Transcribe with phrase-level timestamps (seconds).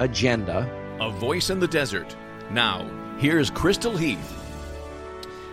[0.00, 0.70] agenda.
[1.00, 2.16] A voice in the desert.
[2.50, 4.32] Now, here's Crystal Heath.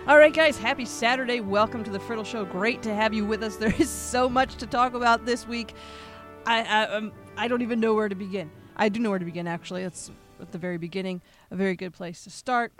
[0.06, 1.40] All right, guys, happy Saturday.
[1.40, 2.44] Welcome to the Friddle Show.
[2.44, 3.56] Great to have you with us.
[3.64, 5.74] There is so much to talk about this week.
[6.46, 8.50] I I, um, I don't even know where to begin.
[8.76, 9.82] I do know where to begin, actually.
[9.82, 10.10] It's
[10.40, 12.72] at the very beginning, a very good place to start.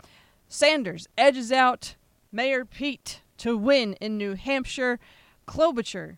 [0.47, 1.95] Sanders edges out
[2.31, 4.99] Mayor Pete to win in New Hampshire.
[5.47, 6.17] Klobuchar,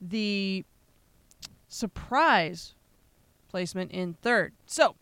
[0.00, 0.64] the
[1.68, 2.74] surprise
[3.52, 4.54] placement in third.
[4.64, 4.96] So,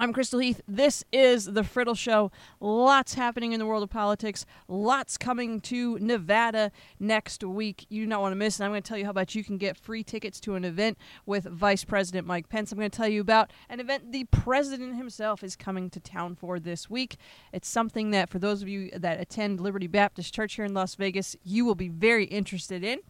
[0.00, 0.60] I'm Crystal Heath.
[0.68, 2.30] This is The Friddle Show.
[2.60, 4.46] Lots happening in the world of politics.
[4.68, 7.84] Lots coming to Nevada next week.
[7.88, 8.64] You do not want to miss it.
[8.64, 10.98] I'm going to tell you how about you can get free tickets to an event
[11.26, 12.70] with Vice President Mike Pence.
[12.70, 16.36] I'm going to tell you about an event the president himself is coming to town
[16.36, 17.16] for this week.
[17.52, 20.94] It's something that, for those of you that attend Liberty Baptist Church here in Las
[20.94, 23.00] Vegas, you will be very interested in.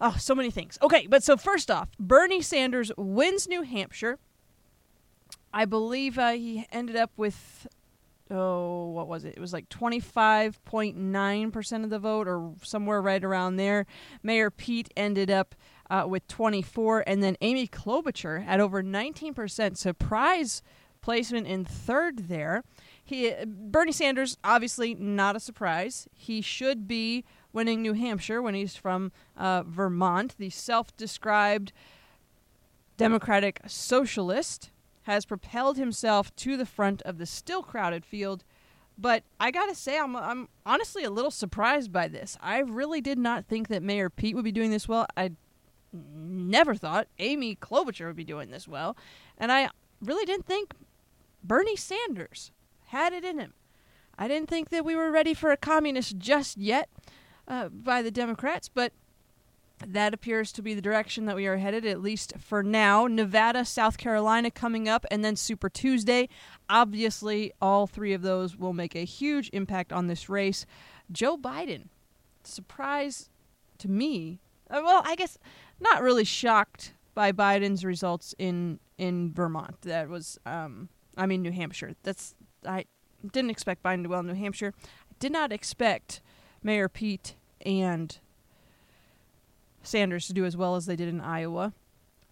[0.00, 0.78] Oh, so many things.
[0.82, 4.18] Okay, but so first off, Bernie Sanders wins New Hampshire.
[5.52, 7.66] I believe uh, he ended up with,
[8.30, 9.34] oh, what was it?
[9.36, 13.84] It was like 25.9% of the vote or somewhere right around there.
[14.22, 15.54] Mayor Pete ended up
[15.90, 19.76] uh, with 24, and then Amy Klobuchar at over 19%.
[19.76, 20.62] Surprise
[21.02, 22.62] placement in third there.
[23.02, 26.06] He Bernie Sanders, obviously not a surprise.
[26.12, 30.34] He should be winning New Hampshire when he's from uh, Vermont.
[30.38, 31.72] The self described
[32.96, 34.70] Democratic Socialist
[35.02, 38.44] has propelled himself to the front of the still crowded field.
[38.98, 42.36] But I gotta say, I'm, I'm honestly a little surprised by this.
[42.42, 45.06] I really did not think that Mayor Pete would be doing this well.
[45.16, 45.32] I
[45.92, 48.96] never thought Amy Klobuchar would be doing this well.
[49.38, 49.70] And I
[50.02, 50.74] really didn't think
[51.42, 52.52] Bernie Sanders
[52.88, 53.54] had it in him.
[54.18, 56.90] I didn't think that we were ready for a communist just yet
[57.50, 58.92] uh, by the Democrats, but
[59.86, 63.06] that appears to be the direction that we are headed, at least for now.
[63.06, 66.28] Nevada, South Carolina coming up, and then Super Tuesday.
[66.68, 70.64] Obviously, all three of those will make a huge impact on this race.
[71.10, 71.88] Joe Biden,
[72.44, 73.30] surprise
[73.78, 74.38] to me.
[74.70, 75.36] Uh, well, I guess
[75.80, 79.80] not really shocked by Biden's results in in Vermont.
[79.82, 81.94] That was, um, I mean, New Hampshire.
[82.04, 82.84] That's I
[83.32, 84.74] didn't expect Biden to well in New Hampshire.
[84.78, 86.20] I did not expect
[86.62, 87.34] Mayor Pete
[87.64, 88.18] and
[89.82, 91.72] Sanders to do as well as they did in Iowa.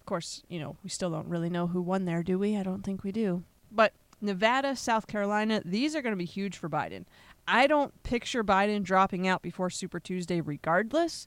[0.00, 2.56] Of course, you know, we still don't really know who won there, do we?
[2.56, 3.42] I don't think we do.
[3.70, 7.04] But Nevada, South Carolina, these are going to be huge for Biden.
[7.46, 11.26] I don't picture Biden dropping out before Super Tuesday regardless,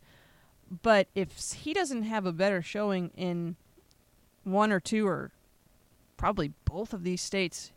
[0.83, 3.55] but if he doesn't have a better showing in
[4.43, 5.31] one or two or
[6.17, 7.71] probably both of these states,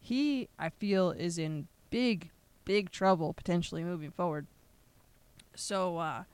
[0.00, 2.30] he, I feel, is in big,
[2.64, 4.46] big trouble potentially moving forward.
[5.56, 6.24] So, uh,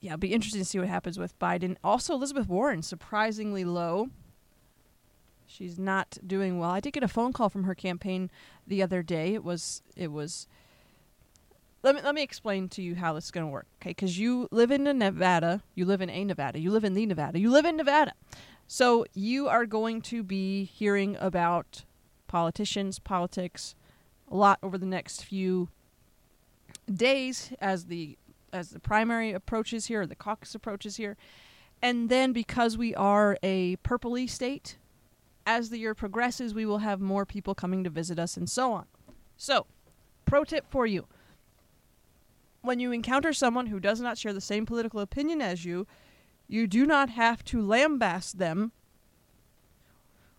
[0.00, 1.76] yeah, it'll be interesting to see what happens with Biden.
[1.84, 4.08] Also, Elizabeth Warren, surprisingly low.
[5.46, 6.70] She's not doing well.
[6.70, 8.30] I did get a phone call from her campaign
[8.66, 9.34] the other day.
[9.34, 10.46] It was it was.
[11.82, 13.90] Let me let me explain to you how this is going to work, okay?
[13.90, 17.38] Because you live in Nevada, you live in a Nevada, you live in the Nevada,
[17.38, 18.12] you live in Nevada,
[18.66, 21.84] so you are going to be hearing about
[22.28, 23.74] politicians, politics,
[24.30, 25.68] a lot over the next few
[26.92, 28.16] days as the
[28.52, 31.16] as the primary approaches here, or the caucus approaches here.
[31.80, 34.76] And then because we are a purpley state,
[35.46, 38.72] as the year progresses, we will have more people coming to visit us and so
[38.72, 38.86] on.
[39.36, 39.66] So,
[40.24, 41.06] pro tip for you.
[42.62, 45.86] When you encounter someone who does not share the same political opinion as you,
[46.46, 48.72] you do not have to lambaste them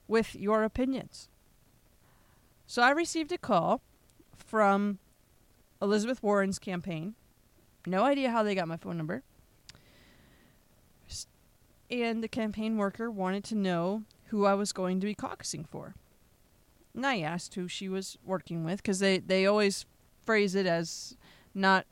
[0.07, 1.29] with your opinions.
[2.67, 3.81] So I received a call
[4.35, 4.99] from
[5.81, 7.15] Elizabeth Warren's campaign
[7.85, 9.23] no idea how they got my phone number.
[11.89, 15.95] And the campaign worker wanted to know who I was going to be caucusing for.
[16.95, 19.85] And I asked who she was working with because they, they always
[20.25, 21.17] phrase it as
[21.53, 21.85] not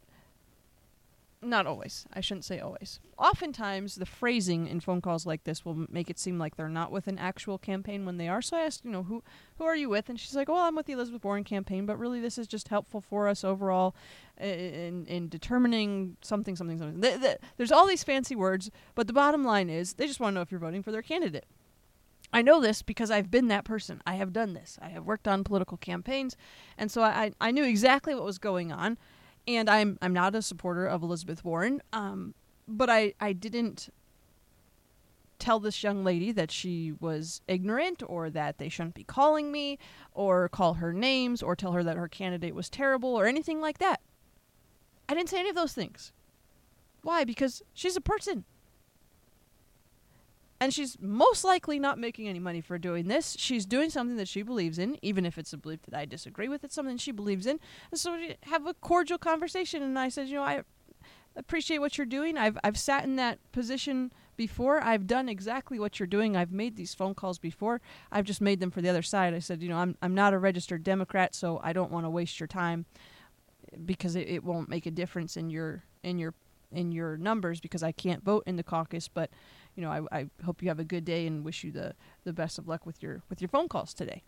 [1.41, 2.05] not always.
[2.13, 2.99] I shouldn't say always.
[3.17, 6.91] Oftentimes, the phrasing in phone calls like this will make it seem like they're not
[6.91, 8.41] with an actual campaign when they are.
[8.41, 9.23] So I asked, you know, who
[9.57, 10.09] who are you with?
[10.09, 12.67] And she's like, well, I'm with the Elizabeth Warren campaign, but really this is just
[12.67, 13.95] helpful for us overall
[14.37, 16.99] in in determining something, something, something.
[16.99, 20.33] The, the, there's all these fancy words, but the bottom line is they just want
[20.33, 21.45] to know if you're voting for their candidate.
[22.31, 24.03] I know this because I've been that person.
[24.05, 24.77] I have done this.
[24.81, 26.35] I have worked on political campaigns,
[26.77, 28.97] and so I, I knew exactly what was going on.
[29.55, 32.35] And I'm I'm not a supporter of Elizabeth Warren, um,
[32.67, 33.89] but I, I didn't
[35.39, 39.79] tell this young lady that she was ignorant or that they shouldn't be calling me
[40.13, 43.79] or call her names or tell her that her candidate was terrible or anything like
[43.79, 44.01] that.
[45.07, 46.11] I didn't say any of those things.
[47.01, 47.23] Why?
[47.23, 48.43] Because she's a person.
[50.61, 53.35] And she's most likely not making any money for doing this.
[53.39, 56.49] She's doing something that she believes in, even if it's a belief that I disagree
[56.49, 56.63] with.
[56.63, 57.59] It's something she believes in.
[57.91, 59.81] And so we have a cordial conversation.
[59.81, 60.63] And I said, you know, I
[61.35, 62.37] appreciate what you're doing.
[62.37, 64.81] I've I've sat in that position before.
[64.81, 66.35] I've done exactly what you're doing.
[66.35, 67.81] I've made these phone calls before.
[68.11, 69.33] I've just made them for the other side.
[69.33, 72.09] I said, you know, I'm I'm not a registered Democrat, so I don't want to
[72.09, 72.85] waste your time
[73.85, 76.33] because it, it won't make a difference in your in your
[76.71, 79.29] in your numbers because I can't vote in the caucus, but
[79.79, 81.95] you know, I, I hope you have a good day and wish you the,
[82.25, 84.23] the best of luck with your with your phone calls today.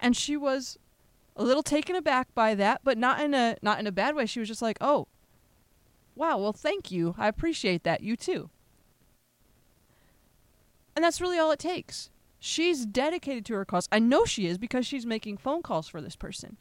[0.00, 0.78] And she was
[1.36, 4.24] a little taken aback by that, but not in a not in a bad way.
[4.24, 5.06] She was just like, "Oh,
[6.14, 7.14] wow, well, thank you.
[7.18, 8.00] I appreciate that.
[8.00, 8.48] You too."
[10.94, 12.08] And that's really all it takes.
[12.38, 13.86] She's dedicated to her cause.
[13.92, 16.56] I know she is because she's making phone calls for this person.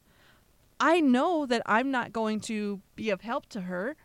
[0.78, 3.96] I know that I'm not going to be of help to her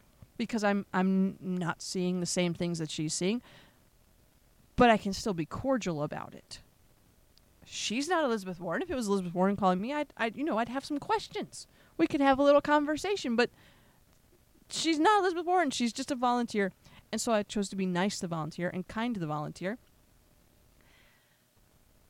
[0.41, 3.43] because I'm I'm not seeing the same things that she's seeing.
[4.75, 6.61] But I can still be cordial about it.
[7.67, 8.81] She's not Elizabeth Warren.
[8.81, 11.67] If it was Elizabeth Warren calling me, I'd, I'd you know I'd have some questions.
[11.99, 13.37] We could have a little conversation.
[13.37, 13.51] But
[14.71, 15.71] she's not Elizabeth Warren.
[15.71, 16.73] She's just a volunteer,
[17.13, 19.77] and so I chose to be nice to the volunteer and kind to the volunteer.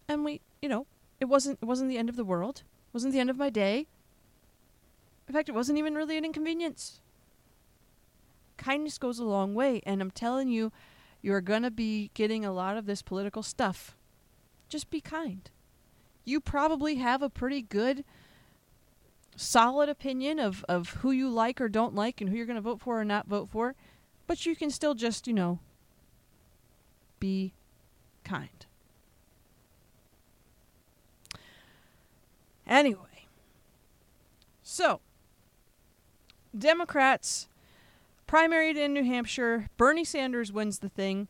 [0.09, 0.87] And we, you know,
[1.19, 2.59] it wasn't it wasn't the end of the world.
[2.59, 3.89] It wasn't the end of my day.
[5.27, 7.01] In fact, it wasn't even really an inconvenience
[8.61, 9.83] kindness goes a long way.
[9.85, 10.71] And I'm telling you,
[11.23, 13.97] you're going to be getting a lot of this political stuff.
[14.69, 15.51] Just be kind.
[16.25, 18.05] You probably have a pretty good,
[19.35, 22.61] solid opinion of, of who you like or don't like and who you're going to
[22.61, 23.75] vote for or not vote for.
[24.27, 25.59] But you can still just, you know,
[27.19, 27.53] be
[28.23, 28.67] kind.
[32.67, 33.27] Anyway,
[34.63, 35.01] so
[36.57, 37.49] Democrats
[38.31, 39.69] primaried in New Hampshire.
[39.77, 41.27] Bernie Sanders wins the thing.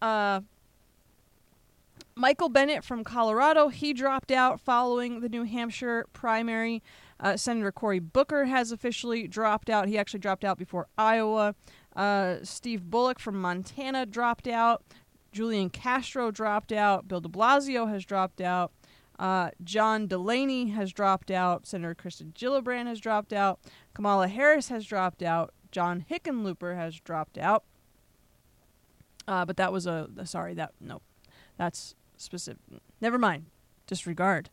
[0.00, 0.40] Uh,
[2.14, 6.80] Michael Bennet from Colorado, he dropped out following the New Hampshire primary.
[7.18, 9.88] Uh, Senator Cory Booker has officially dropped out.
[9.88, 11.56] He actually dropped out before Iowa.
[11.96, 14.84] Uh, Steve Bullock from Montana dropped out.
[15.32, 17.08] Julian Castro dropped out.
[17.08, 18.70] Bill de Blasio has dropped out.
[19.18, 21.66] Uh, John Delaney has dropped out.
[21.66, 23.58] Senator Kirsten Gillibrand has dropped out.
[23.92, 25.52] Kamala Harris has dropped out.
[25.74, 27.64] John Hickenlooper has dropped out.
[29.26, 31.00] Uh, but that was a sorry that no,
[31.56, 32.62] that's specific.
[33.00, 33.46] Never mind.
[33.88, 34.50] Disregard.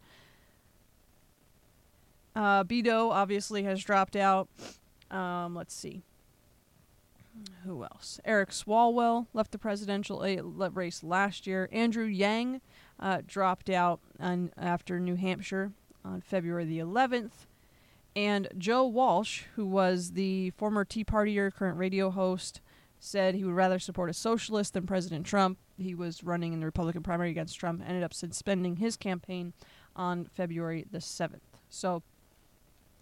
[2.35, 2.63] Uh,
[3.11, 4.49] obviously has dropped out.
[5.11, 6.01] Um, let's see.
[7.65, 8.19] Who else?
[8.25, 10.23] Eric Swalwell left the presidential
[10.73, 11.69] race last year.
[11.71, 12.61] Andrew Yang
[12.99, 15.71] uh, dropped out on, after New Hampshire
[16.03, 17.45] on February the 11th.
[18.15, 22.59] And Joe Walsh, who was the former Tea Partier, current radio host,
[22.99, 25.57] said he would rather support a socialist than President Trump.
[25.77, 29.53] He was running in the Republican primary against Trump, ended up suspending his campaign
[29.95, 31.39] on February the 7th.
[31.69, 32.03] So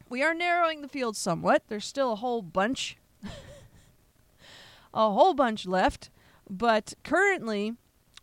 [0.09, 1.63] we are narrowing the field somewhat.
[1.67, 2.97] There's still a whole bunch,
[4.93, 6.09] a whole bunch left.
[6.49, 7.73] But currently,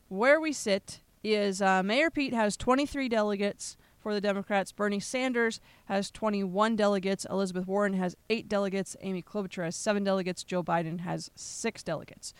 [0.09, 3.77] where we sit is uh, Mayor Pete has 23 delegates
[4.07, 4.71] for the Democrats.
[4.71, 7.27] Bernie Sanders has 21 delegates.
[7.29, 8.95] Elizabeth Warren has eight delegates.
[9.01, 10.45] Amy Klobuchar has seven delegates.
[10.45, 12.33] Joe Biden has six delegates.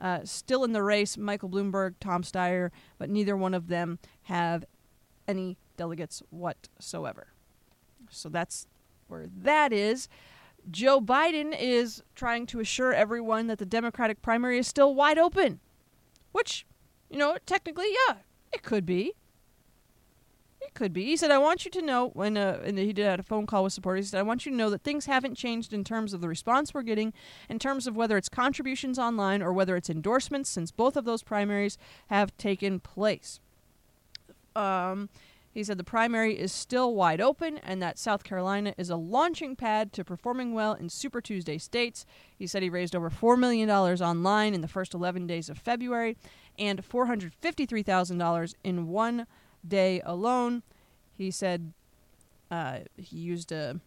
[0.00, 4.64] Uh, still in the race, Michael Bloomberg, Tom Steyer, but neither one of them have
[5.28, 7.26] any delegates whatsoever.
[8.08, 8.66] So that's
[9.08, 10.08] where that is.
[10.70, 15.60] Joe Biden is trying to assure everyone that the Democratic primary is still wide open,
[16.32, 16.64] which,
[17.10, 18.16] you know, technically, yeah,
[18.54, 19.12] it could be.
[20.70, 21.04] It could be.
[21.04, 23.44] He said, "I want you to know when uh, and he did had a phone
[23.44, 24.06] call with supporters.
[24.06, 26.28] He said, "I want you to know that things haven't changed in terms of the
[26.28, 27.12] response we're getting,
[27.48, 31.24] in terms of whether it's contributions online or whether it's endorsements, since both of those
[31.24, 33.40] primaries have taken place."
[34.54, 35.08] Um,
[35.52, 39.56] he said the primary is still wide open and that South Carolina is a launching
[39.56, 42.06] pad to performing well in Super Tuesday states.
[42.38, 46.16] He said he raised over $4 million online in the first 11 days of February
[46.56, 49.26] and $453,000 in one
[49.66, 50.62] day alone.
[51.16, 51.72] He said
[52.50, 53.80] uh, he used a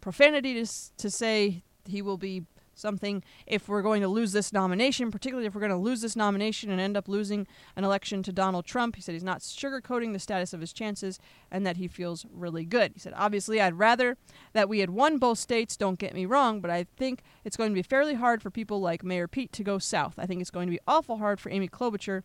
[0.00, 5.10] profanity to, to say he will be something if we're going to lose this nomination,
[5.10, 7.46] particularly if we're going to lose this nomination and end up losing
[7.76, 8.96] an election to Donald Trump.
[8.96, 11.18] He said he's not sugarcoating the status of his chances
[11.50, 12.92] and that he feels really good.
[12.94, 14.16] He said, obviously, I'd rather
[14.52, 17.70] that we had won both states, don't get me wrong, but I think it's going
[17.70, 20.14] to be fairly hard for people like Mayor Pete to go south.
[20.18, 22.22] I think it's going to be awful hard for Amy Klobuchar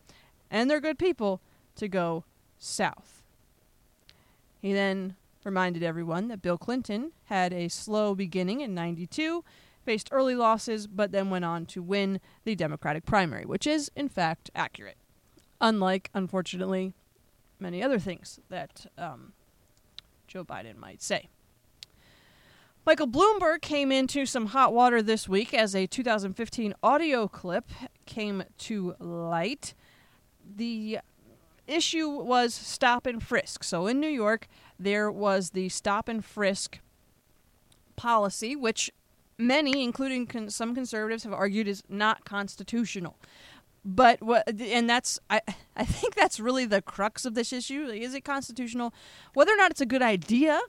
[0.50, 1.40] and their good people
[1.76, 2.24] to go
[2.58, 3.22] south.
[4.60, 9.44] He then reminded everyone that Bill Clinton had a slow beginning in 92
[9.84, 14.08] faced early losses, but then went on to win the Democratic primary, which is, in
[14.08, 14.98] fact, accurate.
[15.60, 16.92] Unlike, unfortunately,
[17.58, 19.32] many other things that um,
[20.26, 21.28] Joe Biden might say.
[22.84, 27.70] Michael Bloomberg came into some hot water this week as a 2015 audio clip
[28.06, 29.74] came to light.
[30.56, 31.00] The
[31.68, 33.62] issue was stop and frisk.
[33.62, 34.48] So in New York,
[34.78, 36.80] there was the stop and frisk
[37.96, 38.90] policy, which
[39.38, 43.16] many, including con- some conservatives, have argued is not constitutional.
[43.84, 45.40] But what, and that's I,
[45.76, 47.86] I think that's really the crux of this issue.
[47.86, 48.92] Is it constitutional?
[49.34, 50.60] Whether or not it's a good idea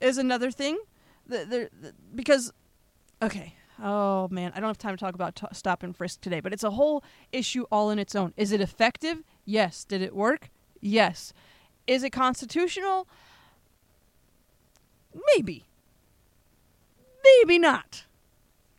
[0.00, 0.78] is another thing.
[1.26, 2.52] The, the, the, because,
[3.22, 6.40] okay, oh man, I don't have time to talk about t- stop and frisk today,
[6.40, 8.34] but it's a whole issue all in its own.
[8.36, 9.24] Is it effective?
[9.44, 9.84] Yes.
[9.84, 10.50] Did it work?
[10.80, 11.32] Yes.
[11.86, 13.06] Is it constitutional?
[15.34, 15.64] Maybe
[17.24, 18.04] maybe not.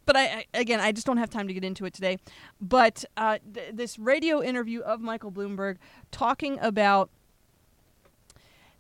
[0.06, 2.18] But I, I, again, I just don't have time to get into it today.
[2.62, 5.78] But uh, th- this radio interview of Michael Bloomberg
[6.12, 7.10] talking about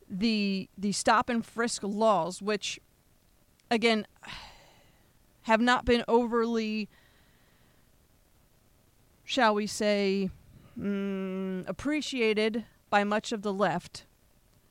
[0.08, 2.80] the the stop and frisk laws, which
[3.72, 4.06] again
[5.44, 6.88] have not been overly,
[9.24, 10.30] shall we say,
[10.80, 14.06] mm, appreciated by much of the left.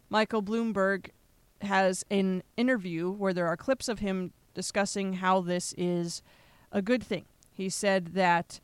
[0.09, 1.11] Michael Bloomberg
[1.61, 6.23] has an interview where there are clips of him discussing how this is
[6.71, 7.25] a good thing.
[7.53, 8.61] He said that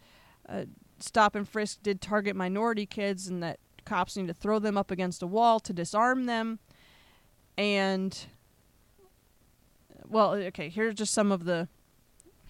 [0.48, 0.64] uh,
[0.98, 4.90] stop and frisk did target minority kids and that cops need to throw them up
[4.90, 6.58] against a wall to disarm them.
[7.56, 8.16] And,
[10.06, 11.68] well, okay, here's just some of the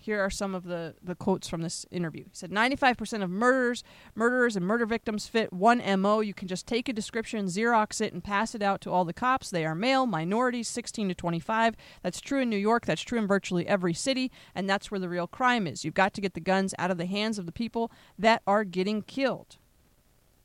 [0.00, 2.24] here are some of the, the quotes from this interview.
[2.24, 6.20] He said 95% of murders, murderers and murder victims fit one MO.
[6.20, 9.12] You can just take a description, Xerox it, and pass it out to all the
[9.12, 9.50] cops.
[9.50, 11.76] They are male, minorities, 16 to 25.
[12.02, 12.86] That's true in New York.
[12.86, 14.32] That's true in virtually every city.
[14.54, 15.84] And that's where the real crime is.
[15.84, 18.64] You've got to get the guns out of the hands of the people that are
[18.64, 19.58] getting killed.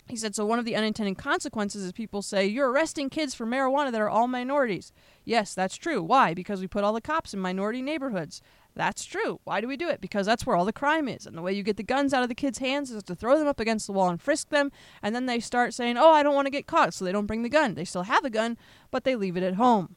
[0.07, 3.47] He said, so one of the unintended consequences is people say, you're arresting kids for
[3.47, 4.91] marijuana that are all minorities.
[5.23, 6.03] Yes, that's true.
[6.03, 6.35] Why?
[6.35, 8.41] Because we put all the cops in minority neighborhoods.
[8.75, 9.39] That's true.
[9.45, 10.01] Why do we do it?
[10.01, 11.25] Because that's where all the crime is.
[11.25, 13.39] And the way you get the guns out of the kids' hands is to throw
[13.39, 14.69] them up against the wall and frisk them.
[15.01, 16.93] And then they start saying, oh, I don't want to get caught.
[16.93, 17.75] So they don't bring the gun.
[17.75, 18.57] They still have a gun,
[18.91, 19.95] but they leave it at home.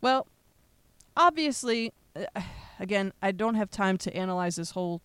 [0.00, 0.26] Well,
[1.16, 2.42] obviously, uh,
[2.80, 5.02] again, I don't have time to analyze this whole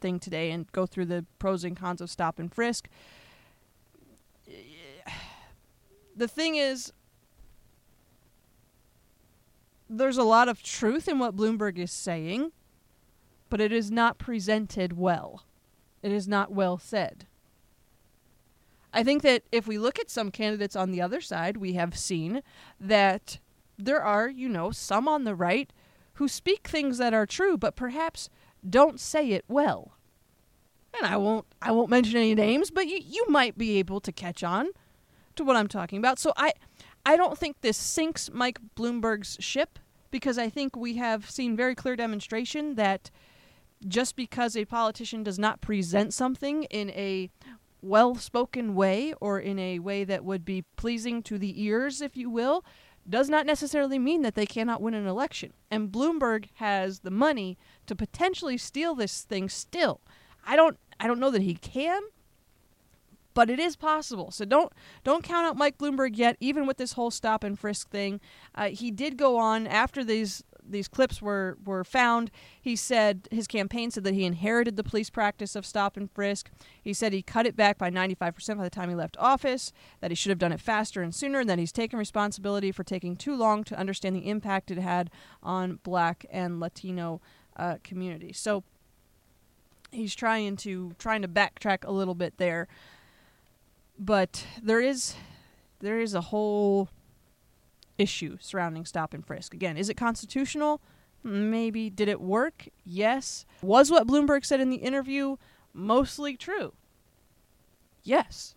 [0.00, 2.88] thing today and go through the pros and cons of stop and frisk.
[6.14, 6.92] The thing is,
[9.98, 12.52] there's a lot of truth in what Bloomberg is saying,
[13.50, 15.44] but it is not presented well.
[16.02, 17.26] It is not well said.
[18.92, 21.96] I think that if we look at some candidates on the other side, we have
[21.96, 22.42] seen
[22.80, 23.38] that
[23.78, 25.72] there are, you know, some on the right
[26.14, 28.28] who speak things that are true, but perhaps
[28.68, 29.96] don't say it well.
[30.98, 34.12] And I won't I won't mention any names, but you, you might be able to
[34.12, 34.68] catch on
[35.36, 36.18] to what I'm talking about.
[36.18, 36.52] So I
[37.06, 39.78] I don't think this sinks Mike Bloomberg's ship
[40.12, 43.10] because I think we have seen very clear demonstration that
[43.88, 47.30] just because a politician does not present something in a
[47.80, 52.16] well spoken way or in a way that would be pleasing to the ears, if
[52.16, 52.64] you will,
[53.08, 55.52] does not necessarily mean that they cannot win an election.
[55.68, 60.00] And Bloomberg has the money to potentially steal this thing still.
[60.46, 62.00] I don't I don't know that he can,
[63.34, 64.30] but it is possible.
[64.30, 64.72] So don't
[65.04, 66.36] don't count out Mike Bloomberg yet.
[66.40, 68.20] Even with this whole stop and frisk thing,
[68.54, 72.30] uh, he did go on after these these clips were were found.
[72.60, 76.50] He said his campaign said that he inherited the police practice of stop and frisk.
[76.80, 79.72] He said he cut it back by 95% by the time he left office.
[80.00, 81.40] That he should have done it faster and sooner.
[81.40, 85.10] And that he's taken responsibility for taking too long to understand the impact it had
[85.42, 87.20] on Black and Latino
[87.56, 88.38] uh, communities.
[88.38, 88.64] So
[89.90, 92.68] he's trying to trying to backtrack a little bit there
[94.04, 95.14] but there is
[95.78, 96.88] there is a whole
[97.98, 99.54] issue surrounding stop and frisk.
[99.54, 100.80] Again, is it constitutional?
[101.22, 101.88] Maybe.
[101.88, 102.68] Did it work?
[102.84, 103.46] Yes.
[103.62, 105.36] Was what Bloomberg said in the interview
[105.72, 106.72] mostly true?
[108.02, 108.56] Yes.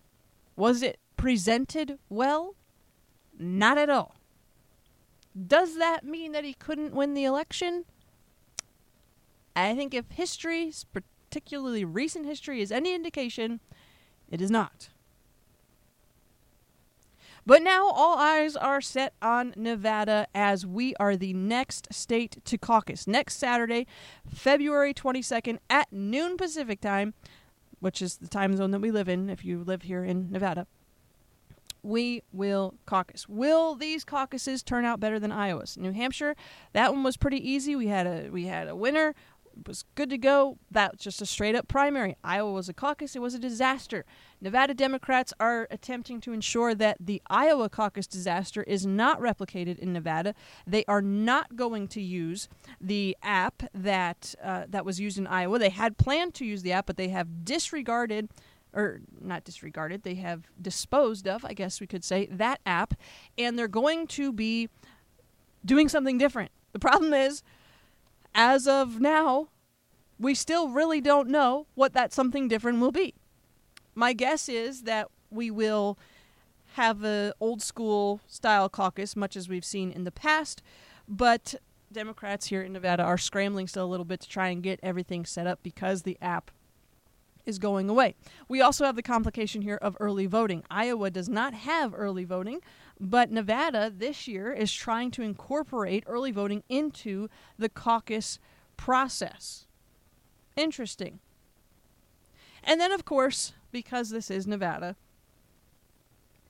[0.56, 2.56] Was it presented well?
[3.38, 4.16] Not at all.
[5.46, 7.84] Does that mean that he couldn't win the election?
[9.54, 13.60] I think if history, particularly recent history, is any indication,
[14.28, 14.88] it is not.
[17.46, 22.58] But now all eyes are set on Nevada as we are the next state to
[22.58, 23.06] caucus.
[23.06, 23.86] Next Saturday,
[24.28, 27.14] February 22nd at noon Pacific time,
[27.78, 30.66] which is the time zone that we live in if you live here in Nevada.
[31.84, 33.28] We will caucus.
[33.28, 35.76] Will these caucuses turn out better than Iowa's?
[35.76, 36.34] New Hampshire,
[36.72, 37.76] that one was pretty easy.
[37.76, 39.14] We had a we had a winner
[39.66, 40.58] was good to go.
[40.70, 42.16] That was just a straight up primary.
[42.24, 43.14] Iowa was a caucus.
[43.14, 44.04] It was a disaster.
[44.40, 49.92] Nevada Democrats are attempting to ensure that the Iowa caucus disaster is not replicated in
[49.92, 50.34] Nevada.
[50.66, 52.48] They are not going to use
[52.80, 55.58] the app that uh, that was used in Iowa.
[55.58, 58.28] They had planned to use the app, but they have disregarded
[58.76, 62.92] or not disregarded, they have disposed of, I guess we could say, that app,
[63.38, 64.68] and they're going to be
[65.64, 66.50] doing something different.
[66.72, 67.42] The problem is
[68.36, 69.48] as of now,
[70.18, 73.14] we still really don't know what that something different will be.
[73.94, 75.98] My guess is that we will
[76.74, 80.62] have a old school style caucus, much as we've seen in the past,
[81.08, 81.54] but
[81.90, 85.24] Democrats here in Nevada are scrambling still a little bit to try and get everything
[85.24, 86.50] set up because the app
[87.46, 88.14] is going away.
[88.48, 90.64] We also have the complication here of early voting.
[90.70, 92.60] Iowa does not have early voting,
[93.00, 98.38] but Nevada this year is trying to incorporate early voting into the caucus
[98.76, 99.66] process.
[100.56, 101.20] Interesting.
[102.64, 104.96] And then, of course, because this is Nevada,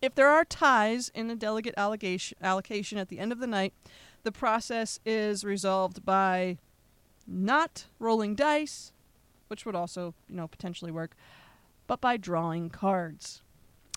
[0.00, 3.74] if there are ties in the delegate allocation, allocation at the end of the night,
[4.22, 6.58] the process is resolved by
[7.26, 8.92] not rolling dice,
[9.48, 11.14] which would also, you know, potentially work,
[11.86, 13.42] but by drawing cards.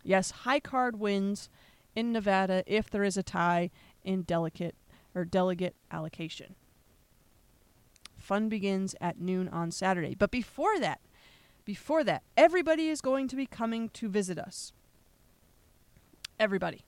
[0.03, 1.49] Yes, high card wins
[1.95, 3.69] in Nevada if there is a tie
[4.03, 4.75] in delegate
[5.15, 6.55] or delegate allocation.
[8.17, 10.15] Fun begins at noon on Saturday.
[10.15, 10.99] But before that,
[11.65, 14.73] before that, everybody is going to be coming to visit us.
[16.39, 16.85] Everybody.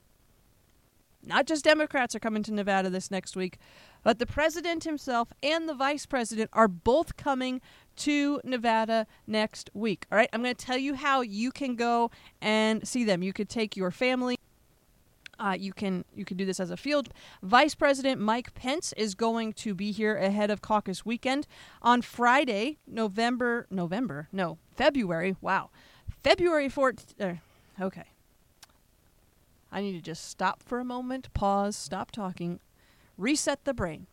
[1.24, 3.58] Not just Democrats are coming to Nevada this next week,
[4.02, 7.60] but the president himself and the vice president are both coming
[7.96, 10.06] to Nevada next week.
[10.10, 13.22] All right, I'm going to tell you how you can go and see them.
[13.22, 14.36] You could take your family.
[15.38, 17.08] Uh, you can you can do this as a field.
[17.42, 21.48] Vice President Mike Pence is going to be here ahead of caucus weekend
[21.80, 25.34] on Friday, November November no February.
[25.40, 25.70] Wow,
[26.22, 27.14] February fourth.
[27.20, 27.34] Uh,
[27.80, 28.04] okay,
[29.72, 32.60] I need to just stop for a moment, pause, stop talking,
[33.18, 34.06] reset the brain.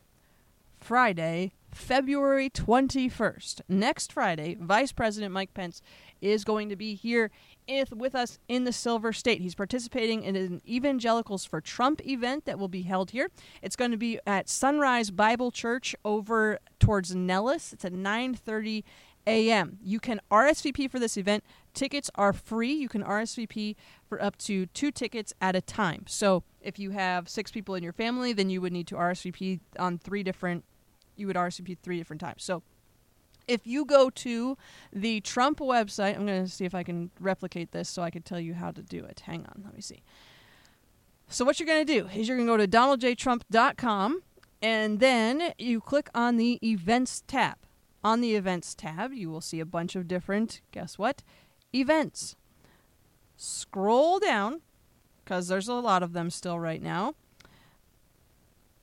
[0.79, 3.61] Friday, February 21st.
[3.67, 5.81] Next Friday, Vice President Mike Pence
[6.21, 7.31] is going to be here
[7.95, 9.41] with us in the Silver State.
[9.41, 13.29] He's participating in an Evangelicals for Trump event that will be held here.
[13.61, 17.73] It's going to be at Sunrise Bible Church over towards Nellis.
[17.73, 18.83] It's at 9:30
[19.27, 19.77] a.m.
[19.83, 21.43] You can RSVP for this event.
[21.73, 22.73] Tickets are free.
[22.73, 23.75] You can RSVP
[24.07, 26.05] for up to two tickets at a time.
[26.07, 29.59] So if you have six people in your family, then you would need to RSVP
[29.77, 30.65] on three different.
[31.19, 32.43] You would RSVP three different times.
[32.43, 32.63] So
[33.47, 34.57] if you go to
[34.93, 38.21] the Trump website, I'm going to see if I can replicate this so I can
[38.21, 39.23] tell you how to do it.
[39.25, 40.03] Hang on, let me see.
[41.31, 44.23] So, what you're going to do is you're going to go to donaldjtrump.com
[44.61, 47.57] and then you click on the events tab.
[48.03, 51.23] On the events tab, you will see a bunch of different, guess what?
[51.73, 52.35] Events.
[53.35, 54.61] Scroll down,
[55.23, 57.13] because there's a lot of them still right now.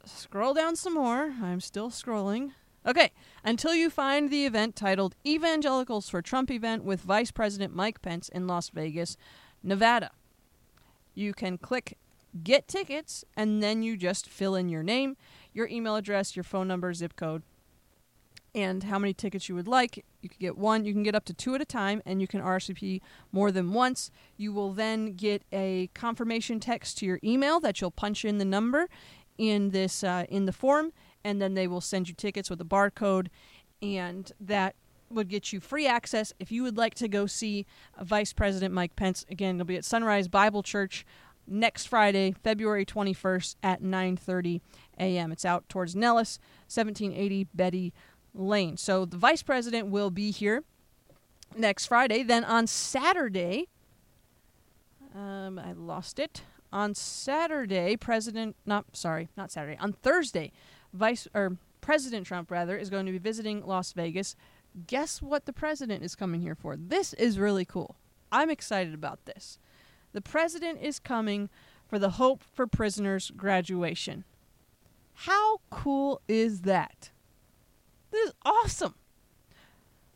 [0.07, 1.35] Scroll down some more.
[1.43, 2.53] I'm still scrolling.
[2.87, 3.11] Okay,
[3.43, 8.29] until you find the event titled Evangelicals for Trump event with Vice President Mike Pence
[8.29, 9.17] in Las Vegas,
[9.65, 10.13] Nevada.
[11.13, 11.99] You can click
[12.45, 15.17] Get Tickets and then you just fill in your name,
[15.53, 17.43] your email address, your phone number, zip code,
[18.55, 20.05] and how many tickets you would like.
[20.23, 22.29] You can get one, you can get up to two at a time, and you
[22.29, 23.01] can RSVP
[23.33, 24.13] more than once.
[24.37, 28.45] You will then get a confirmation text to your email that you'll punch in the
[28.45, 28.89] number
[29.39, 30.93] in this uh, in the form
[31.27, 33.27] and then they will send you tickets with a barcode,
[33.83, 34.77] and that
[35.11, 37.67] would get you free access if you would like to go see
[38.01, 39.27] Vice President Mike Pence.
[39.29, 41.05] Again, it'll be at Sunrise Bible Church
[41.49, 44.61] next Friday, February 21st at 9:30
[45.01, 45.33] a.m.
[45.33, 47.93] It's out towards Nellis, 1780 Betty
[48.33, 48.77] Lane.
[48.77, 50.63] So the Vice President will be here
[51.57, 52.23] next Friday.
[52.23, 53.67] Then on Saturday,
[55.13, 56.43] um, I lost it.
[56.77, 59.79] On Saturday, President, not sorry, not Saturday.
[59.81, 60.53] On Thursday,
[60.93, 64.37] Vice or President Trump rather is going to be visiting Las Vegas.
[64.87, 66.77] Guess what the president is coming here for?
[66.77, 67.97] This is really cool.
[68.31, 69.59] I'm excited about this.
[70.13, 71.49] The president is coming
[71.89, 74.25] for the Hope for Prisoners graduation.
[75.15, 77.11] How cool is that?
[78.11, 78.97] This is awesome.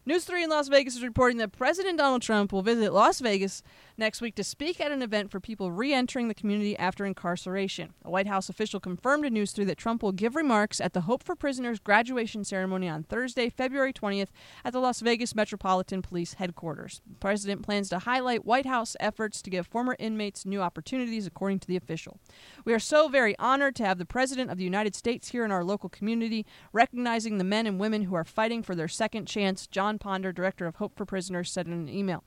[0.05, 3.62] News 3 in Las Vegas is reporting that President Donald Trump will visit Las Vegas
[4.01, 7.93] next week to speak at an event for people re entering the community after incarceration.
[8.03, 11.03] A White House official confirmed to News 3 that Trump will give remarks at the
[11.03, 14.29] Hope for Prisoners graduation ceremony on Thursday, February 20th,
[14.65, 17.03] at the Las Vegas Metropolitan Police headquarters.
[17.07, 21.59] The president plans to highlight White House efforts to give former inmates new opportunities, according
[21.61, 22.19] to the official.
[22.65, 25.53] We are so very honored to have the President of the United States here in
[25.53, 29.67] our local community, recognizing the men and women who are fighting for their second chance,
[29.67, 32.25] Jon Ponder, director of Hope for Prisoners, said in an email.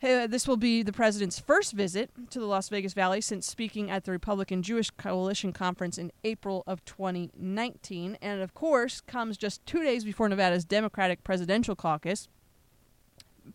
[0.00, 3.90] Uh, this will be the president's first visit to the Las Vegas Valley since speaking
[3.90, 9.64] at the Republican Jewish Coalition Conference in April of 2019, and of course comes just
[9.66, 12.28] two days before Nevada's Democratic presidential caucus.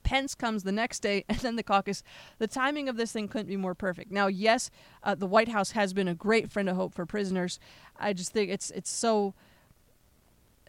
[0.03, 2.03] Pence comes the next day, and then the caucus.
[2.39, 4.11] The timing of this thing couldn't be more perfect.
[4.11, 4.69] Now, yes,
[5.01, 7.57] uh, the White House has been a great friend of hope for prisoners.
[7.97, 9.33] I just think it's it's so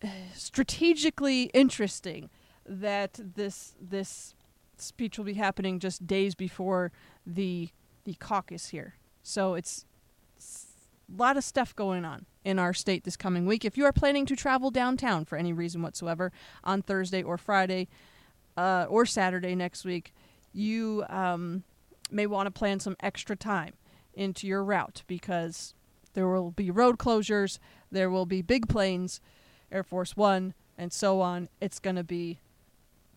[0.34, 2.30] strategically interesting
[2.64, 4.36] that this this
[4.80, 6.92] speech will be happening just days before
[7.26, 7.70] the
[8.04, 8.94] the caucus here.
[9.22, 9.86] So it's,
[10.36, 10.66] it's
[11.08, 13.64] a lot of stuff going on in our state this coming week.
[13.64, 16.30] If you are planning to travel downtown for any reason whatsoever
[16.62, 17.88] on Thursday or Friday
[18.56, 20.12] uh, or Saturday next week,
[20.52, 21.64] you um,
[22.10, 23.72] may want to plan some extra time
[24.12, 25.74] into your route because
[26.12, 27.58] there will be road closures,
[27.90, 29.20] there will be big planes,
[29.72, 31.48] Air Force One, and so on.
[31.60, 32.38] It's going to be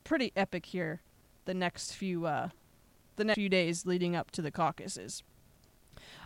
[0.04, 1.02] pretty epic here
[1.48, 2.50] the next few uh,
[3.16, 5.24] the next few days leading up to the caucuses.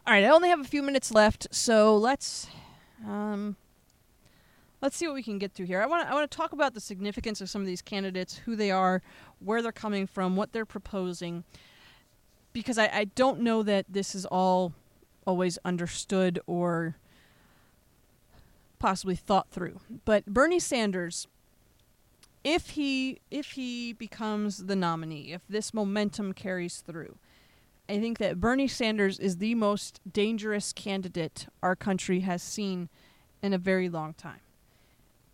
[0.06, 2.48] All right, I only have a few minutes left, so let's
[3.08, 3.56] um,
[4.82, 5.82] let's see what we can get through here.
[5.82, 8.58] I want I want to talk about the significance of some of these candidates, who
[8.58, 9.02] they are,
[9.40, 11.46] where they're coming from, what they're proposing,
[12.52, 14.74] because I, I don't know that this is all
[15.26, 16.98] always understood or
[18.80, 19.80] possibly thought through.
[20.04, 21.28] But Bernie Sanders
[22.44, 27.18] if he if he becomes the nominee, if this momentum carries through,
[27.88, 32.90] I think that Bernie Sanders is the most dangerous candidate our country has seen
[33.42, 34.40] in a very long time.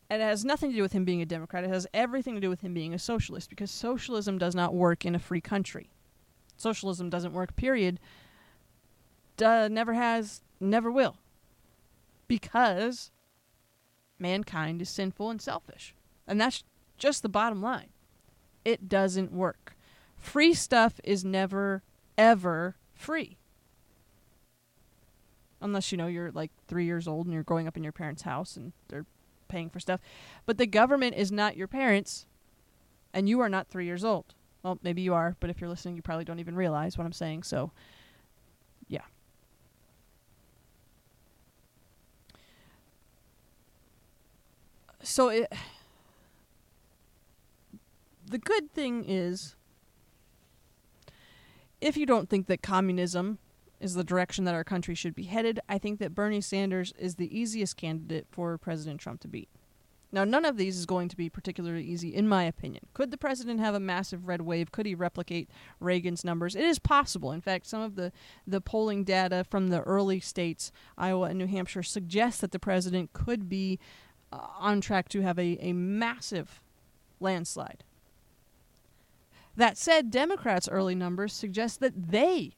[0.10, 1.66] And it has nothing to do with him being a Democrat.
[1.66, 5.06] It has everything to do with him being a socialist because socialism does not work
[5.06, 5.90] in a free country.
[6.56, 8.00] Socialism doesn't work, period.
[9.36, 11.18] Duh, never has, never will.
[12.28, 13.12] Because
[14.18, 15.94] mankind is sinful and selfish.
[16.26, 16.64] And that's
[16.98, 17.90] just the bottom line.
[18.66, 19.76] It doesn't work.
[20.18, 21.84] Free stuff is never,
[22.18, 23.38] ever free.
[25.62, 28.24] Unless, you know, you're like three years old and you're growing up in your parents'
[28.24, 29.06] house and they're
[29.48, 30.02] paying for stuff.
[30.46, 32.26] But the government is not your parents,
[33.14, 34.34] and you are not three years old.
[34.64, 37.14] Well, maybe you are, but if you're listening, you probably don't even realize what I'm
[37.14, 37.44] saying.
[37.44, 37.72] So,
[38.88, 39.02] yeah.
[45.02, 45.52] So it
[48.30, 49.56] the good thing is
[51.80, 53.40] if you don't think that communism
[53.80, 57.16] is the direction that our country should be headed, I think that Bernie Sanders is
[57.16, 59.50] the easiest candidate for President Trump to beat.
[60.12, 62.86] Now, none of these is going to be particularly easy, in my opinion.
[62.94, 64.72] Could the president have a massive red wave?
[64.72, 65.50] Could he replicate
[65.82, 66.56] Reagan's numbers?
[66.56, 67.34] It is possible.
[67.34, 68.14] In fact, some of the,
[68.48, 73.12] the polling data from the early states, Iowa and New Hampshire, suggests that the president
[73.12, 73.80] could be
[74.32, 76.62] uh, on track to have a, a massive
[77.20, 77.84] landslide.
[79.58, 82.54] That said, Democrats' early numbers suggest that they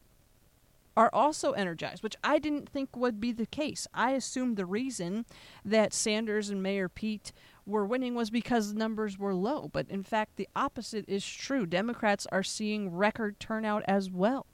[0.98, 3.88] are also energized, which I didn't think would be the case.
[3.94, 5.26] I assumed the reason
[5.64, 7.32] that Sanders and Mayor Pete
[7.66, 11.66] were winning was because numbers were low, but in fact, the opposite is true.
[11.66, 14.46] Democrats are seeing record turnout as well,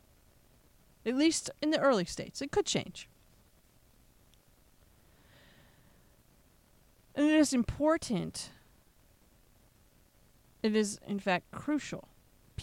[1.04, 2.44] at least in the early states.
[2.44, 3.10] It could change.
[7.16, 8.52] And it is important,
[10.62, 12.08] it is, in fact, crucial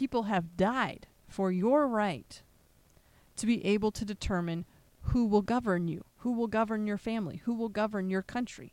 [0.02, 2.42] people have died for your right
[3.36, 4.64] to be able to determine
[5.02, 8.72] who will govern you, who will govern your family, who will govern your country.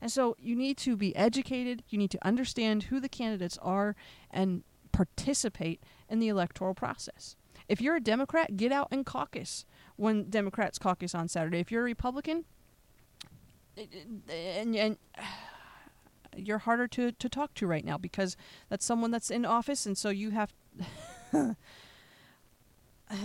[0.00, 3.96] And so you need to be educated, you need to understand who the candidates are,
[4.30, 7.36] and participate in the electoral process.
[7.68, 11.58] If you're a Democrat, get out and caucus when Democrats caucus on Saturday.
[11.58, 12.46] If you're a Republican,
[13.76, 14.96] and, and
[16.36, 18.36] you're harder to, to talk to right now because
[18.68, 20.52] that's someone that's in office, and so you have.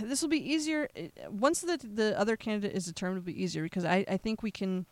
[0.02, 3.18] this will be easier eh, once the the other candidate is determined.
[3.20, 4.86] Will be easier because I I think we can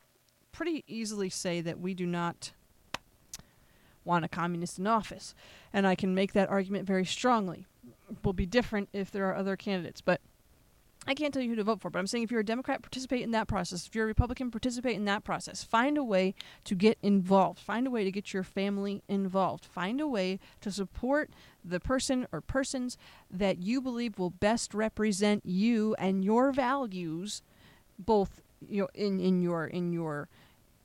[0.52, 2.52] pretty easily say that we do not
[4.04, 5.35] want a communist in office,
[5.72, 7.66] and I can make that argument very strongly.
[8.24, 10.20] Will be different if there are other candidates, but
[11.06, 12.82] I can't tell you who to vote for, but I'm saying if you're a Democrat,
[12.82, 13.87] participate in that process.
[13.87, 15.64] If you're a Republican, participate in that process.
[15.64, 16.34] Find a way
[16.64, 17.61] to get involved.
[17.61, 19.64] Find a way to get your family involved.
[19.64, 21.30] Find a way to support
[21.64, 22.98] the person or persons
[23.30, 27.42] that you believe will best represent you and your values,
[27.98, 30.28] both you know, in, in your in your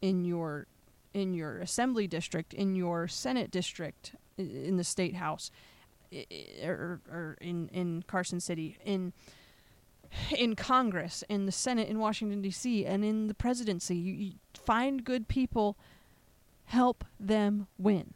[0.02, 0.68] in your
[1.14, 5.52] in your assembly district, in your senate district, in the state house,
[6.64, 9.12] or, or in in Carson City, in
[10.38, 13.96] in Congress, in the Senate, in Washington, D.C., and in the presidency.
[13.96, 15.78] You, you find good people,
[16.66, 18.14] help them win.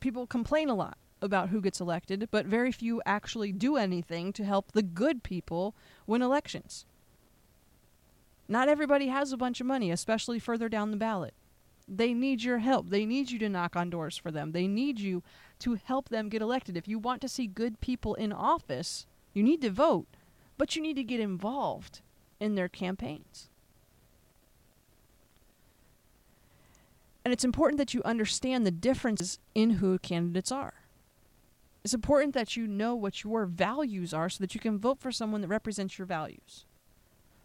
[0.00, 4.44] People complain a lot about who gets elected, but very few actually do anything to
[4.44, 5.74] help the good people
[6.06, 6.84] win elections.
[8.48, 11.34] Not everybody has a bunch of money, especially further down the ballot.
[11.88, 12.90] They need your help.
[12.90, 14.52] They need you to knock on doors for them.
[14.52, 15.22] They need you
[15.60, 16.76] to help them get elected.
[16.76, 20.08] If you want to see good people in office, you need to vote
[20.58, 22.00] but you need to get involved
[22.40, 23.48] in their campaigns.
[27.24, 30.74] And it's important that you understand the differences in who candidates are.
[31.82, 35.10] It's important that you know what your values are so that you can vote for
[35.10, 36.66] someone that represents your values.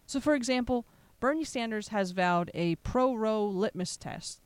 [0.06, 0.86] So, for example,
[1.20, 4.40] Bernie Sanders has vowed a pro Roe litmus test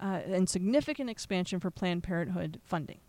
[0.00, 3.00] uh, and significant expansion for Planned Parenthood funding.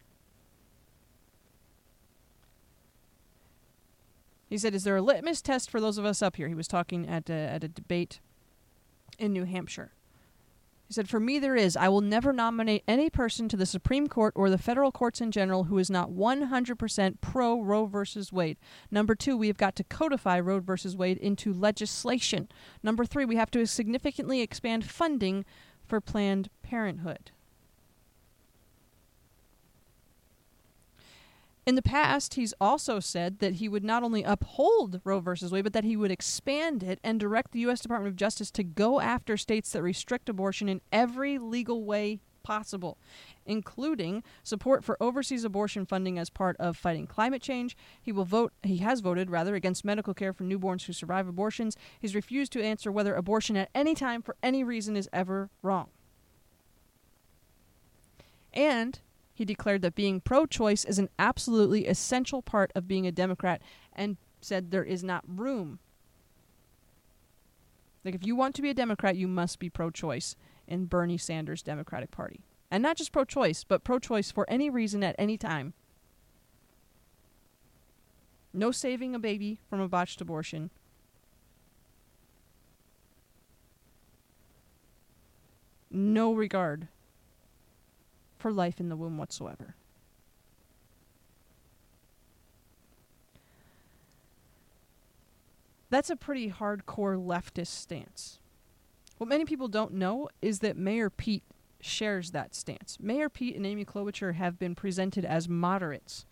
[4.50, 6.68] He said, "Is there a litmus test for those of us up here?" He was
[6.68, 8.20] talking at a, at a debate
[9.20, 9.92] in New Hampshire.
[10.88, 11.76] He said, For me, there is.
[11.76, 15.32] I will never nominate any person to the Supreme Court or the federal courts in
[15.32, 18.58] general who is not 100% pro Roe versus Wade.
[18.90, 22.48] Number two, we have got to codify Roe versus Wade into legislation.
[22.82, 25.44] Number three, we have to significantly expand funding
[25.86, 27.32] for Planned Parenthood.
[31.68, 35.32] In the past, he's also said that he would not only uphold Roe v.
[35.52, 37.82] Wade, but that he would expand it and direct the U.S.
[37.82, 42.98] Department of Justice to go after states that restrict abortion in every legal way possible,
[43.46, 47.76] including support for overseas abortion funding as part of fighting climate change.
[48.02, 51.76] He will vote he has voted rather against medical care for newborns who survive abortions.
[52.00, 55.90] He's refused to answer whether abortion at any time for any reason is ever wrong.
[58.54, 59.02] And
[59.38, 63.62] he declared that being pro choice is an absolutely essential part of being a Democrat
[63.94, 65.78] and said there is not room.
[68.04, 70.36] Like, if you want to be a Democrat, you must be pro choice
[70.68, 72.46] in Bernie Sanders' Democratic Party.
[72.72, 75.76] And not just pro choice, but pro choice for any reason at any time.
[78.54, 80.72] No saving a baby from a botched abortion.
[85.92, 86.88] No regard
[88.52, 89.76] life in the womb whatsoever.
[95.90, 98.40] That's a pretty hardcore leftist stance.
[99.18, 101.44] What many people don't know is that Mayor Pete
[101.80, 102.98] shares that stance.
[103.00, 106.26] Mayor Pete and Amy Klobuchar have been presented as moderates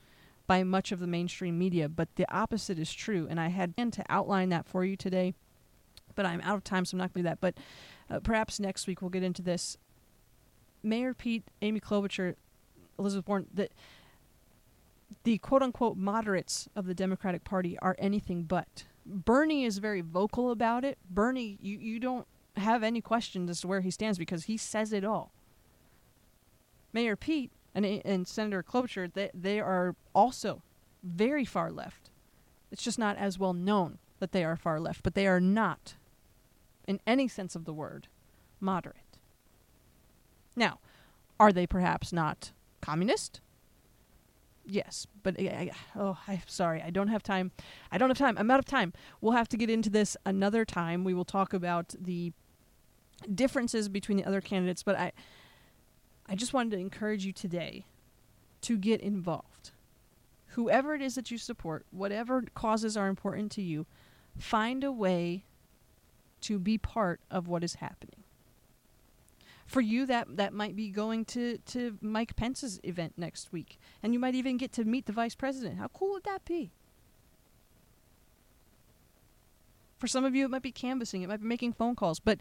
[0.48, 3.28] by much of the mainstream media, but the opposite is true.
[3.30, 5.34] And I had planned to outline that for you today,
[6.16, 7.42] but I'm out of time, so I'm not going to do that.
[7.42, 7.56] But
[8.10, 9.78] uh, perhaps next week we'll get into this
[10.86, 12.36] Mayor Pete, Amy Klobuchar,
[12.98, 13.72] Elizabeth Warren, that
[15.24, 18.86] the quote unquote moderates of the Democratic Party are anything but.
[19.06, 20.98] Bernie is very vocal about it.
[21.10, 24.94] Bernie, you, you don't have any questions as to where he stands because he says
[24.94, 25.32] it all.
[26.94, 30.62] Mayor Pete and, and Senator Klobuchar, they, they are also
[31.04, 32.10] very far left.
[32.72, 35.96] It's just not as well known that they are far left, but they are not,
[36.88, 38.08] in any sense of the word,
[38.60, 39.05] moderate.
[40.56, 40.80] Now,
[41.40, 43.42] are they perhaps not communist?
[44.66, 45.66] Yes, but uh,
[45.96, 47.52] oh, I'm sorry, I don't have time.
[47.92, 48.36] I don't have time.
[48.38, 48.94] I'm out of time.
[49.22, 51.04] We'll have to get into this another time.
[51.04, 52.34] We will talk about the
[53.34, 55.12] differences between the other candidates, but I
[56.28, 57.86] I just wanted to encourage you today
[58.62, 59.72] to get involved.
[60.50, 63.86] Whoever it is that you support, whatever causes are important to you,
[64.38, 65.46] find a way
[66.42, 68.25] to be part of what is happening.
[69.66, 74.14] For you, that that might be going to to Mike Pence's event next week, and
[74.14, 75.80] you might even get to meet the vice president.
[75.80, 76.72] How cool would that be?
[79.98, 82.40] For some of you, it might be canvassing, it might be making phone calls, but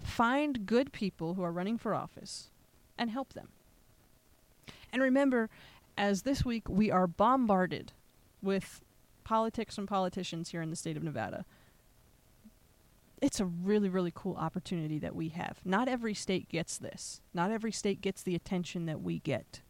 [0.00, 2.50] find good people who are running for office
[2.96, 3.48] and help them.
[4.92, 5.50] And remember,
[5.98, 7.92] as this week we are bombarded
[8.42, 8.80] with
[9.24, 11.44] politics and politicians here in the state of Nevada
[13.24, 15.58] it's a really really cool opportunity that we have.
[15.64, 17.22] Not every state gets this.
[17.32, 19.62] Not every state gets the attention that we get.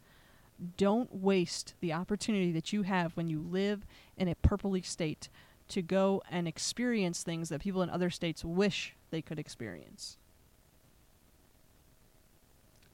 [0.77, 3.85] Don't waste the opportunity that you have when you live
[4.17, 5.29] in a purpley state
[5.69, 10.17] to go and experience things that people in other states wish they could experience.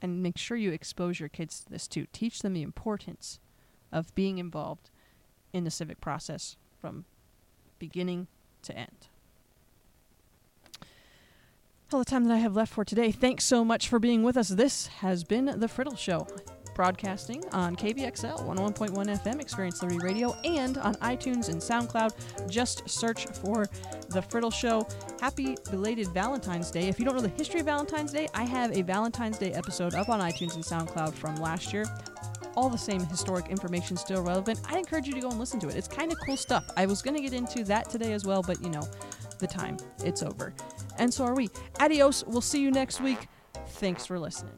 [0.00, 2.06] And make sure you expose your kids to this too.
[2.12, 3.40] Teach them the importance
[3.90, 4.90] of being involved
[5.52, 7.04] in the civic process from
[7.78, 8.28] beginning
[8.62, 9.08] to end.
[11.92, 13.12] All the time that I have left for today.
[13.12, 14.48] Thanks so much for being with us.
[14.48, 16.26] This has been The Friddle Show
[16.74, 22.48] broadcasting on KVXL 101.1 FM, Experience Liberty Radio, and on iTunes and SoundCloud.
[22.48, 23.66] Just search for
[24.08, 24.88] The Friddle Show.
[25.20, 26.88] Happy belated Valentine's Day.
[26.88, 29.94] If you don't know the history of Valentine's Day, I have a Valentine's Day episode
[29.94, 31.84] up on iTunes and SoundCloud from last year.
[32.56, 34.60] All the same historic information still relevant.
[34.66, 35.76] I encourage you to go and listen to it.
[35.76, 36.64] It's kind of cool stuff.
[36.74, 38.88] I was going to get into that today as well, but you know,
[39.38, 40.54] the time, it's over.
[40.98, 41.48] And so are we.
[41.80, 42.24] Adios.
[42.26, 43.28] We'll see you next week.
[43.68, 44.54] Thanks for listening.